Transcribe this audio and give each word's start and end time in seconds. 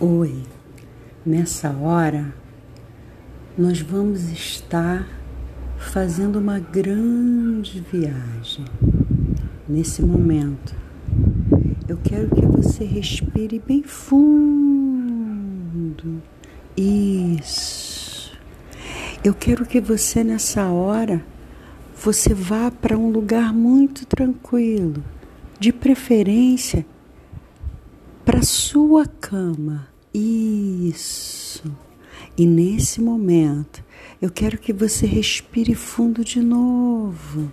Oi, 0.00 0.44
nessa 1.26 1.70
hora 1.70 2.32
nós 3.56 3.80
vamos 3.80 4.30
estar 4.30 5.08
fazendo 5.76 6.38
uma 6.38 6.60
grande 6.60 7.84
viagem. 7.92 8.64
Nesse 9.68 10.00
momento, 10.00 10.72
eu 11.88 11.96
quero 11.96 12.28
que 12.28 12.46
você 12.46 12.84
respire 12.84 13.60
bem 13.66 13.82
fundo. 13.82 14.22
Isso. 16.76 18.38
Eu 19.24 19.34
quero 19.34 19.66
que 19.66 19.80
você 19.80 20.22
nessa 20.22 20.66
hora 20.66 21.26
você 22.00 22.32
vá 22.32 22.70
para 22.70 22.96
um 22.96 23.10
lugar 23.10 23.52
muito 23.52 24.06
tranquilo, 24.06 25.02
de 25.58 25.72
preferência 25.72 26.86
para 28.28 28.42
sua 28.42 29.06
cama. 29.06 29.88
Isso. 30.12 31.74
E 32.36 32.44
nesse 32.44 33.00
momento, 33.00 33.82
eu 34.20 34.30
quero 34.30 34.58
que 34.58 34.70
você 34.70 35.06
respire 35.06 35.74
fundo 35.74 36.22
de 36.22 36.42
novo. 36.42 37.50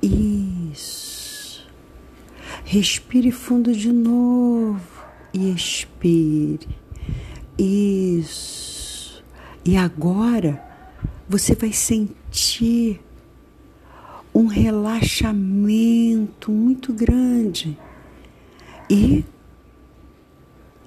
Isso. 0.00 1.66
Respire 2.64 3.32
fundo 3.32 3.72
de 3.72 3.90
novo 3.90 5.04
e 5.34 5.50
expire. 5.50 6.68
Isso. 7.58 9.24
E 9.64 9.76
agora 9.76 10.62
você 11.28 11.56
vai 11.56 11.72
sentir 11.72 13.00
um 14.32 14.46
relaxamento 14.46 16.52
muito 16.52 16.92
grande. 16.92 17.76
E 18.88 19.24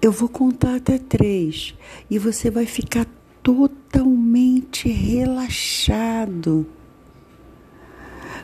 eu 0.02 0.12
vou 0.12 0.28
contar 0.28 0.76
até 0.78 0.98
três 0.98 1.76
e 2.10 2.18
você 2.18 2.50
vai 2.50 2.66
ficar 2.66 3.06
totalmente 3.44 4.90
relaxado. 4.90 6.66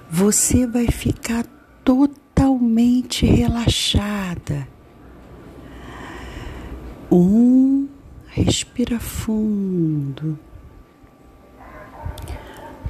Você 0.10 0.68
vai 0.68 0.88
ficar 0.88 1.46
totalmente 1.84 3.26
relaxada. 3.26 4.68
Um, 7.12 7.88
respira 8.28 9.00
fundo. 9.00 10.38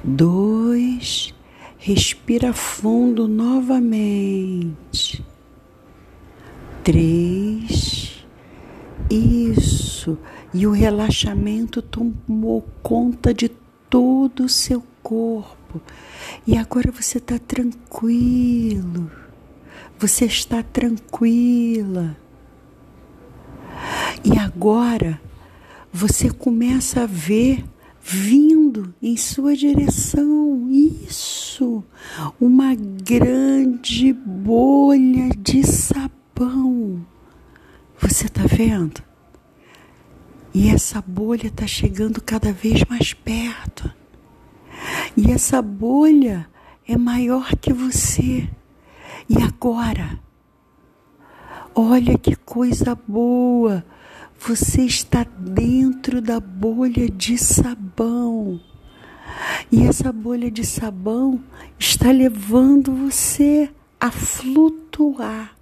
Dois, 0.04 1.34
respira 1.78 2.52
fundo 2.54 3.28
novamente. 3.28 5.24
Três, 6.84 7.47
isso. 9.10 10.18
E 10.54 10.66
o 10.66 10.72
relaxamento 10.72 11.82
tomou 11.82 12.66
conta 12.82 13.34
de 13.34 13.50
todo 13.90 14.44
o 14.44 14.50
seu 14.50 14.84
corpo. 15.04 15.82
E 16.46 16.58
agora 16.58 16.92
você 16.92 17.18
está 17.18 17.38
tranquilo. 17.40 19.12
Você 20.00 20.26
está 20.26 20.62
tranquila. 20.62 22.18
E 24.24 24.38
agora 24.38 25.20
você 25.92 26.30
começa 26.30 27.04
a 27.04 27.06
ver 27.06 27.64
vindo 28.02 28.94
em 29.02 29.18
sua 29.18 29.56
direção 29.56 30.70
isso, 30.70 31.84
uma 32.40 32.74
grande 32.76 34.14
bolha 34.14 35.30
de 35.38 35.66
sabão. 35.66 37.06
Você 38.00 38.28
está 38.28 38.44
vendo? 38.46 39.02
E 40.54 40.70
essa 40.70 41.02
bolha 41.02 41.48
está 41.48 41.66
chegando 41.66 42.22
cada 42.22 42.54
vez 42.54 42.84
mais 42.86 43.14
perto. 43.14 43.92
E 45.16 45.32
essa 45.32 45.62
bolha 45.62 46.48
é 46.88 46.96
maior 46.96 47.56
que 47.56 47.74
você. 47.74 48.48
E 49.28 49.42
agora? 49.42 50.20
Olha 51.74 52.18
que 52.18 52.36
coisa 52.36 52.96
boa! 53.08 53.84
Você 54.40 54.84
está 54.84 55.24
dentro 55.24 56.22
da 56.22 56.40
bolha 56.40 57.10
de 57.10 57.36
sabão. 57.38 58.62
E 59.72 59.84
essa 59.84 60.12
bolha 60.12 60.52
de 60.52 60.64
sabão 60.64 61.44
está 61.80 62.12
levando 62.12 62.94
você 62.94 63.72
a 64.00 64.12
flutuar 64.12 65.57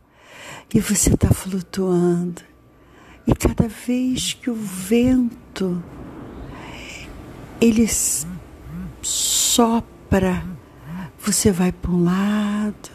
e 0.74 0.80
você 0.80 1.14
está 1.14 1.30
flutuando. 1.30 2.42
E 3.28 3.34
cada 3.34 3.68
vez 3.68 4.34
que 4.34 4.50
o 4.50 4.56
vento 4.56 5.82
ele 7.60 7.88
sopra, 9.02 10.44
você 11.20 11.52
vai 11.52 11.72
para 11.72 11.92
um 11.92 12.04
lado, 12.04 12.92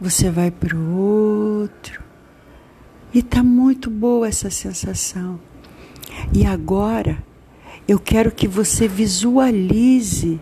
você 0.00 0.30
vai 0.30 0.50
para 0.50 0.76
o 0.76 0.96
outro. 0.96 2.02
E 3.12 3.22
tá 3.22 3.42
muito 3.42 3.90
boa 3.90 4.28
essa 4.28 4.50
sensação. 4.50 5.40
E 6.32 6.46
agora 6.46 7.22
eu 7.86 7.98
quero 7.98 8.30
que 8.30 8.46
você 8.46 8.86
visualize 8.86 10.40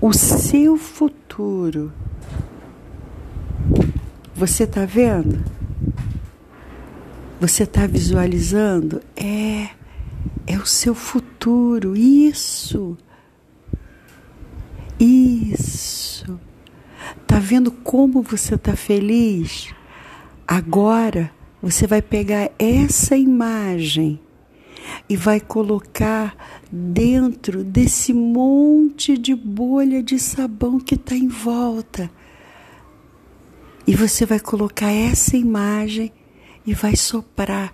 o 0.00 0.12
seu 0.12 0.76
futuro 0.76 1.92
você 4.44 4.64
está 4.64 4.84
vendo? 4.84 5.40
Você 7.40 7.62
está 7.62 7.86
visualizando? 7.86 9.00
É, 9.14 9.68
é 10.48 10.58
o 10.58 10.66
seu 10.66 10.96
futuro. 10.96 11.96
Isso. 11.96 12.98
Isso. 14.98 16.40
Tá 17.24 17.38
vendo 17.38 17.70
como 17.70 18.20
você 18.20 18.56
está 18.56 18.74
feliz? 18.74 19.72
Agora 20.44 21.30
você 21.62 21.86
vai 21.86 22.02
pegar 22.02 22.50
essa 22.58 23.16
imagem 23.16 24.18
e 25.08 25.16
vai 25.16 25.38
colocar 25.38 26.36
dentro 26.68 27.62
desse 27.62 28.12
monte 28.12 29.16
de 29.16 29.36
bolha 29.36 30.02
de 30.02 30.18
sabão 30.18 30.80
que 30.80 30.96
está 30.96 31.14
em 31.14 31.28
volta. 31.28 32.10
E 33.86 33.94
você 33.96 34.24
vai 34.24 34.38
colocar 34.38 34.90
essa 34.90 35.36
imagem 35.36 36.12
e 36.64 36.72
vai 36.74 36.94
soprar 36.94 37.72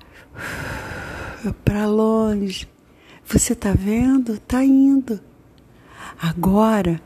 para 1.64 1.86
longe. 1.86 2.68
Você 3.26 3.52
está 3.52 3.72
vendo? 3.72 4.34
Está 4.34 4.64
indo. 4.64 5.20
Agora, 6.20 7.00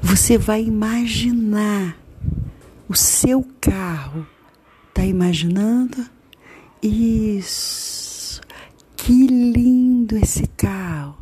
você 0.00 0.38
vai 0.38 0.64
imaginar 0.64 1.98
o 2.88 2.94
seu 2.94 3.46
carro. 3.60 4.26
Está 4.88 5.04
imaginando? 5.04 6.06
Isso. 6.82 8.40
Que 8.96 9.26
lindo 9.26 10.16
esse 10.16 10.46
carro. 10.46 11.18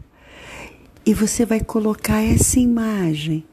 E 1.05 1.13
você 1.13 1.45
vai 1.45 1.61
colocar 1.61 2.23
essa 2.23 2.61
imagem 2.61 3.45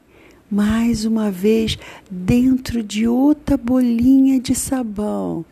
mais 0.50 1.04
uma 1.04 1.30
vez 1.30 1.78
dentro 2.10 2.82
de 2.82 3.06
outra 3.06 3.56
bolinha 3.56 4.40
de 4.40 4.54
sabão. 4.54 5.44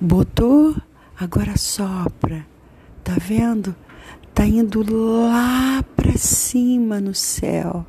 Botou? 0.00 0.76
Agora 1.18 1.56
sopra. 1.58 2.46
Tá 3.02 3.14
vendo? 3.18 3.74
Tá 4.32 4.46
indo 4.46 4.84
lá 4.88 5.82
para 5.96 6.16
cima 6.16 7.00
no 7.00 7.14
céu. 7.14 7.84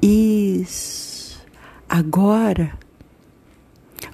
Isso. 0.00 1.40
Agora 1.88 2.72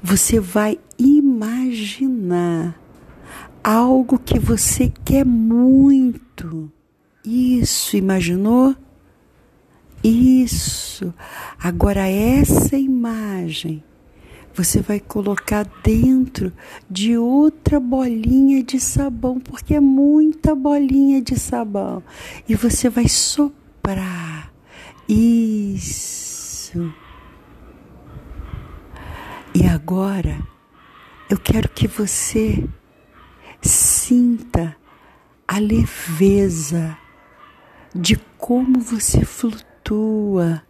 você 0.02 0.40
vai 0.40 0.78
imaginar 0.98 2.78
algo 3.62 4.18
que 4.18 4.38
você 4.38 4.92
quer 5.04 5.24
muito. 5.24 6.70
Isso, 7.24 7.96
imaginou? 7.96 8.76
Isso. 10.04 11.14
Agora, 11.58 12.06
essa 12.06 12.76
imagem 12.76 13.82
você 14.52 14.80
vai 14.80 15.00
colocar 15.00 15.66
dentro 15.82 16.52
de 16.88 17.16
outra 17.16 17.80
bolinha 17.80 18.62
de 18.62 18.78
sabão, 18.78 19.40
porque 19.40 19.74
é 19.74 19.80
muita 19.80 20.54
bolinha 20.54 21.22
de 21.22 21.36
sabão. 21.36 22.02
E 22.46 22.54
você 22.54 22.90
vai 22.90 23.08
soprar. 23.08 24.52
Isso. 25.08 26.94
E 29.54 29.66
agora, 29.66 30.38
eu 31.30 31.38
quero 31.38 31.68
que 31.70 31.88
você 31.88 32.62
sinta 33.60 34.76
a 35.48 35.58
leveza 35.58 36.96
de 37.94 38.16
como 38.36 38.80
você 38.80 39.24
flutua 39.24 39.73
tua, 39.84 40.62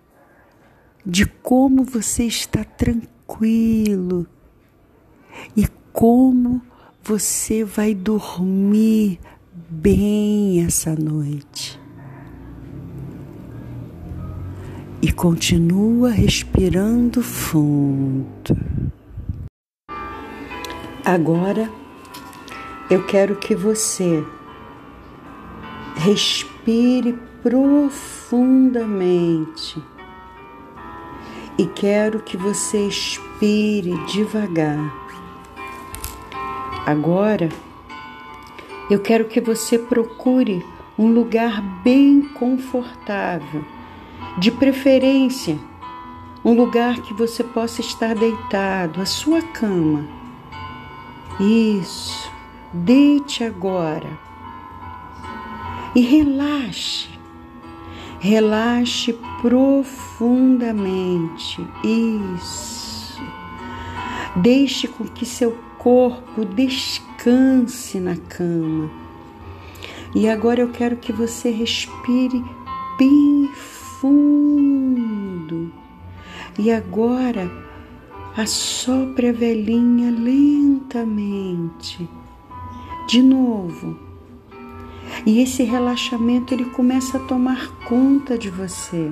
de 1.07 1.25
como 1.25 1.85
você 1.85 2.25
está 2.25 2.65
tranquilo 2.65 4.27
e 5.57 5.67
como 5.93 6.61
você 7.03 7.65
vai 7.65 7.95
dormir 7.95 9.21
bem 9.71 10.65
essa 10.65 10.95
noite. 10.97 11.81
E 15.01 15.13
continua 15.13 16.11
respirando 16.11 17.23
fundo. 17.23 18.57
Agora 21.05 21.71
eu 22.91 23.05
quero 23.07 23.37
que 23.37 23.55
você 23.55 24.25
respire 25.97 27.19
profundamente 27.45 28.75
e 31.59 31.67
quero 31.67 32.21
que 32.21 32.39
você 32.39 32.87
expire 32.87 33.93
devagar. 34.07 34.91
Agora, 36.87 37.51
eu 38.91 38.99
quero 38.99 39.27
que 39.27 39.43
você 39.43 39.79
procure 39.79 40.65
um 40.99 41.13
lugar 41.13 41.61
bem 41.83 42.23
confortável, 42.23 43.63
de 44.39 44.51
preferência, 44.51 45.59
um 46.43 46.55
lugar 46.55 47.03
que 47.03 47.13
você 47.13 47.45
possa 47.45 47.83
estar 47.83 48.15
deitado, 48.15 49.03
a 49.03 49.07
sua 49.07 49.43
cama. 49.43 50.09
Isso, 51.39 52.33
deite 52.73 53.45
agora 53.45 54.19
e 55.95 56.01
relaxe. 56.01 57.14
Relaxe 58.25 59.13
profundamente. 59.43 61.61
Isso. 61.85 63.23
Deixe 64.37 64.89
com 64.89 65.05
que 65.05 65.27
seu 65.27 65.53
corpo 65.79 66.47
descanse 66.47 68.01
na 68.01 68.17
cama. 68.17 68.91
E 70.15 70.27
agora 70.27 70.63
eu 70.63 70.71
quero 70.71 70.97
que 70.97 71.13
você 71.13 71.51
respire 71.51 72.43
bem 72.99 73.51
fundo. 74.01 75.71
E 76.59 76.73
agora 76.73 77.53
assopre 78.35 79.29
a 79.29 79.33
velhinha 79.33 80.11
lentamente. 80.11 82.09
De 83.07 83.21
novo. 83.21 84.04
E 85.27 85.41
esse 85.41 85.63
relaxamento 85.63 86.53
ele 86.53 86.67
começa 86.67 87.17
a 87.17 87.21
tomar 87.21 87.69
conta 87.87 88.37
de 88.37 88.51
você. 88.51 89.11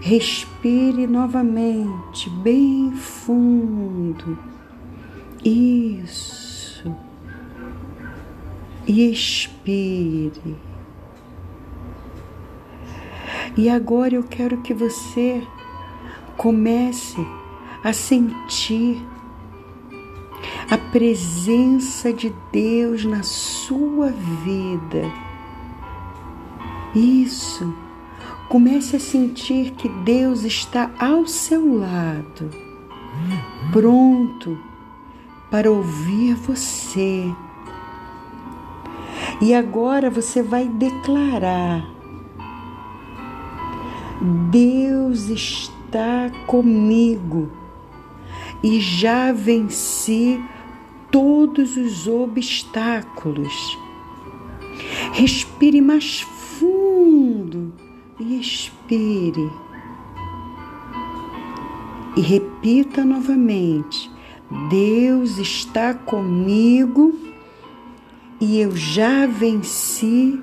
Respire 0.00 1.06
novamente, 1.06 2.28
bem 2.28 2.92
fundo. 2.92 4.36
Isso. 5.44 6.94
E 8.86 9.10
expire. 9.10 10.56
E 13.56 13.68
agora 13.70 14.14
eu 14.14 14.24
quero 14.24 14.62
que 14.62 14.74
você 14.74 15.46
comece 16.36 17.24
a 17.84 17.92
sentir 17.92 19.00
a 20.70 20.78
presença 20.78 22.12
de 22.12 22.34
Deus 22.50 23.04
na 23.04 23.22
sua 23.22 24.10
vida. 24.10 25.10
Isso. 26.94 27.74
Comece 28.48 28.96
a 28.96 29.00
sentir 29.00 29.72
que 29.72 29.88
Deus 29.88 30.44
está 30.44 30.90
ao 30.98 31.26
seu 31.26 31.78
lado, 31.78 32.50
pronto 33.72 34.56
para 35.50 35.70
ouvir 35.70 36.34
você. 36.34 37.24
E 39.40 39.54
agora 39.54 40.10
você 40.10 40.42
vai 40.42 40.68
declarar: 40.68 41.84
Deus 44.50 45.28
está 45.28 46.30
comigo 46.46 47.50
e 48.64 48.80
já 48.80 49.30
venci 49.30 50.42
todos 51.10 51.76
os 51.76 52.08
obstáculos. 52.08 53.78
Respire 55.12 55.82
mais 55.82 56.22
fundo 56.22 57.74
e 58.18 58.40
expire. 58.40 59.50
E 62.16 62.22
repita 62.22 63.04
novamente: 63.04 64.10
Deus 64.70 65.36
está 65.36 65.92
comigo 65.92 67.18
e 68.40 68.60
eu 68.60 68.74
já 68.74 69.26
venci 69.26 70.42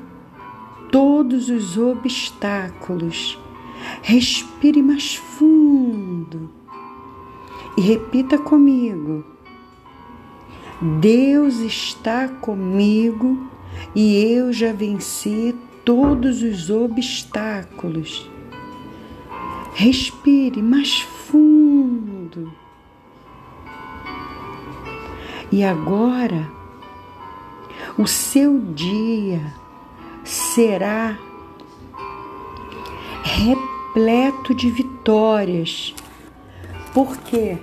todos 0.91 1.49
os 1.49 1.75
obstáculos. 1.75 3.39
Respire 4.03 4.83
mais 4.83 5.15
fundo 5.15 6.60
e 7.77 7.81
repita 7.81 8.37
comigo: 8.37 9.23
Deus 10.99 11.59
está 11.59 12.27
comigo 12.27 13.49
e 13.95 14.17
eu 14.17 14.51
já 14.51 14.71
venci 14.71 15.55
todos 15.85 16.41
os 16.41 16.69
obstáculos. 16.69 18.29
Respire 19.73 20.61
mais 20.61 21.01
fundo. 21.01 22.51
E 25.51 25.63
agora, 25.63 26.49
o 27.97 28.07
seu 28.07 28.59
dia 28.59 29.53
será 30.23 31.17
repleto 33.23 34.55
de 34.55 34.69
vitórias. 34.69 35.93
Por 36.93 37.17
quê? 37.17 37.57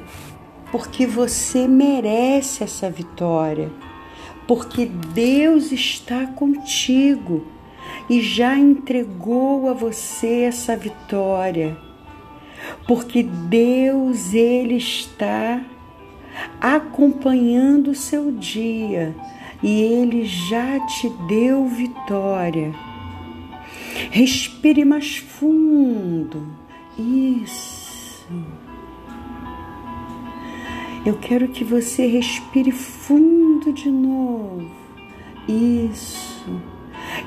Porque 0.71 1.07
você 1.07 1.69
merece 1.69 2.65
essa 2.65 2.91
vitória. 2.91 3.71
Porque 4.47 4.87
Deus 4.87 5.73
está 5.73 6.27
contigo 6.27 7.47
e 8.09 8.23
já 8.23 8.59
entregou 8.59 9.69
a 9.69 9.75
você 9.75 10.43
essa 10.43 10.77
vitória. 10.77 11.77
Porque 12.87 13.23
Deus 13.23 14.33
ele 14.33 14.77
está 14.77 15.63
acompanhando 16.61 17.91
o 17.91 17.95
seu 17.95 18.33
dia 18.33 19.15
e 19.63 19.83
ele 19.83 20.25
já 20.25 20.81
te 20.87 21.09
deu 21.27 21.67
vitória. 21.67 22.73
Respire 24.11 24.85
mais 24.85 25.19
fundo. 25.19 26.47
Isso. 26.97 27.79
Eu 31.07 31.17
quero 31.17 31.49
que 31.49 31.65
você 31.65 32.07
respire 32.07 32.73
fundo 32.73 33.73
de 33.73 33.91
novo. 33.91 34.71
Isso. 35.49 36.61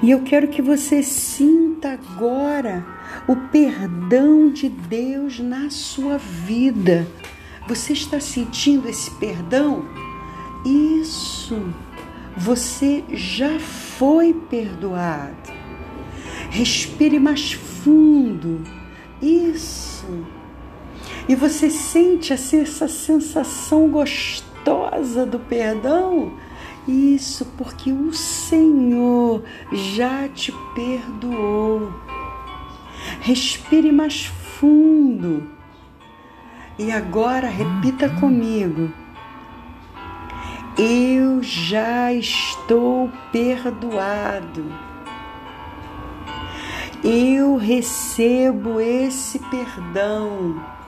E 0.04 0.12
eu 0.12 0.22
quero 0.22 0.48
que 0.48 0.62
você 0.62 1.02
sinta 1.02 1.94
agora 1.94 2.86
o 3.28 3.36
perdão 3.36 4.52
de 4.52 4.70
Deus 4.70 5.40
na 5.40 5.70
sua 5.70 6.18
vida. 6.18 7.08
Você 7.68 7.94
está 7.94 8.20
sentindo 8.20 8.88
esse 8.90 9.10
perdão? 9.12 9.86
Isso. 10.66 11.74
Você 12.38 13.04
já 13.10 13.60
foi 13.60 14.34
perdoado. 14.34 15.52
Respire 16.50 17.20
mais 17.20 17.54
fundo. 17.54 18.62
Isso. 19.22 20.06
E 21.28 21.36
você 21.36 21.70
sente 21.70 22.34
essa 22.34 22.88
sensação 22.88 23.90
gostosa 23.90 25.26
do 25.26 25.40
perdão? 25.40 26.34
Isso, 26.88 27.46
porque 27.58 27.92
o 27.92 28.12
Senhor 28.12 29.44
já 29.72 30.28
te 30.28 30.52
perdoou. 30.74 31.94
Respire 33.22 33.92
mais 33.92 34.26
fundo. 34.26 35.48
E 36.78 36.92
agora 36.92 37.48
repita 37.48 38.10
comigo. 38.10 38.92
Eu 40.78 41.44
já 41.44 42.12
estou 42.12 43.12
perdoado. 43.32 44.66
Eu 47.04 47.58
recebo 47.58 48.80
esse 48.80 49.38
perdão. 49.38 50.81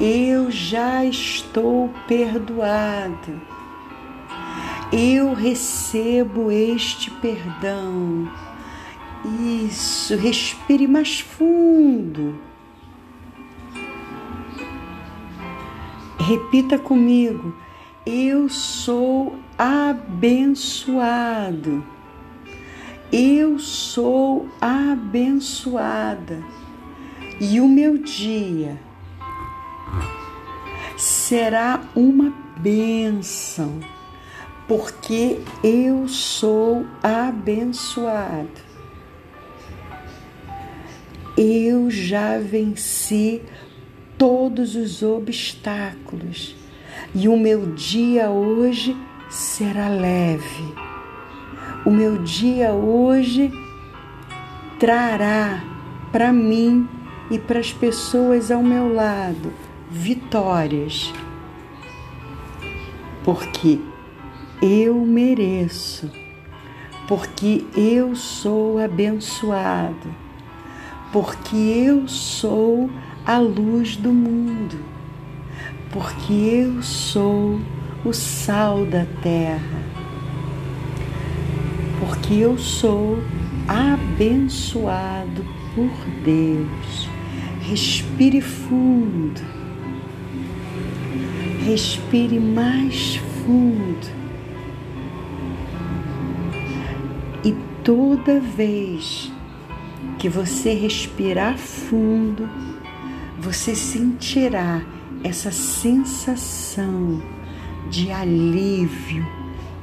Eu 0.00 0.48
já 0.48 1.04
estou 1.04 1.92
perdoado. 2.06 3.42
Eu 4.92 5.34
recebo 5.34 6.52
este 6.52 7.10
perdão. 7.10 8.30
Isso, 9.66 10.14
respire 10.14 10.86
mais 10.86 11.18
fundo. 11.18 12.38
Repita 16.16 16.78
comigo: 16.78 17.52
eu 18.06 18.48
sou 18.48 19.36
abençoado. 19.58 20.94
Eu 23.10 23.58
sou 23.58 24.46
abençoada. 24.60 26.40
E 27.40 27.60
o 27.60 27.66
meu 27.66 27.98
dia 27.98 28.86
será 31.28 31.82
uma 31.94 32.32
bênção, 32.56 33.80
porque 34.66 35.38
eu 35.62 36.08
sou 36.08 36.86
abençoado. 37.02 38.48
Eu 41.36 41.90
já 41.90 42.38
venci 42.38 43.42
todos 44.16 44.74
os 44.74 45.02
obstáculos 45.02 46.56
e 47.14 47.28
o 47.28 47.38
meu 47.38 47.74
dia 47.74 48.30
hoje 48.30 48.96
será 49.28 49.86
leve. 49.86 50.74
O 51.84 51.90
meu 51.90 52.22
dia 52.22 52.72
hoje 52.72 53.52
trará 54.80 55.62
para 56.10 56.32
mim 56.32 56.88
e 57.30 57.38
para 57.38 57.60
as 57.60 57.70
pessoas 57.70 58.50
ao 58.50 58.62
meu 58.62 58.94
lado 58.94 59.67
vitórias, 59.90 61.12
porque 63.24 63.80
eu 64.60 64.94
mereço, 64.94 66.10
porque 67.06 67.64
eu 67.74 68.14
sou 68.14 68.78
abençoado, 68.78 70.14
porque 71.12 71.56
eu 71.56 72.06
sou 72.06 72.90
a 73.24 73.38
luz 73.38 73.96
do 73.96 74.12
mundo, 74.12 74.78
porque 75.90 76.32
eu 76.32 76.82
sou 76.82 77.58
o 78.04 78.12
sal 78.12 78.84
da 78.84 79.06
terra, 79.22 79.82
porque 81.98 82.34
eu 82.34 82.58
sou 82.58 83.18
abençoado 83.66 85.44
por 85.74 85.90
Deus. 86.22 87.08
Respire 87.60 88.40
fundo 88.40 89.57
Respire 91.68 92.40
mais 92.40 93.16
fundo. 93.16 94.08
E 97.44 97.54
toda 97.84 98.40
vez 98.40 99.30
que 100.18 100.30
você 100.30 100.72
respirar 100.72 101.58
fundo, 101.58 102.48
você 103.38 103.74
sentirá 103.74 104.80
essa 105.22 105.52
sensação 105.52 107.22
de 107.90 108.10
alívio 108.12 109.26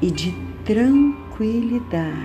e 0.01 0.09
de 0.09 0.31
tranquilidade. 0.65 2.15